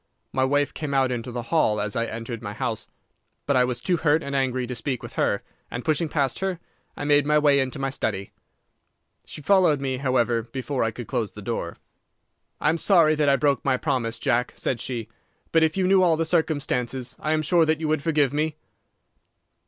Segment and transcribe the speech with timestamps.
[0.33, 2.87] My wife came out into the hall as I entered my house;
[3.45, 6.59] but I was too hurt and angry to speak with her, and pushing past her,
[6.97, 8.31] I made my way into my study.
[9.25, 11.77] She followed me, however, before I could close the door.
[12.59, 15.07] "'I am sorry that I broke my promise, Jack,' said she;
[15.51, 18.55] 'but if you knew all the circumstances I am sure that you would forgive me.